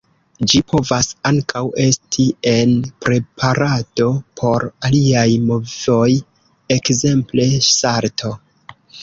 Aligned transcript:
Ĝi 0.51 0.59
povas 0.69 1.09
ankaŭ 1.31 1.61
esti 1.83 2.25
en 2.51 2.71
preparado 3.05 4.07
por 4.41 4.67
aliaj 4.91 5.27
movoj, 5.51 6.09
ekzemple 6.79 7.49
salto. 7.69 8.35